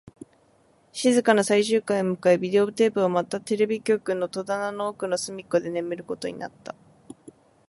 [0.93, 6.73] 静かな最終回を迎え、ビデオテープはまたテレビ局の戸棚の奥の隅っこで眠ることになった